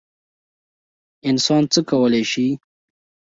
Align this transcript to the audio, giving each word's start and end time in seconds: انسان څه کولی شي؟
انسان 1.29 1.63
څه 1.73 1.79
کولی 1.89 2.23
شي؟ 2.31 2.47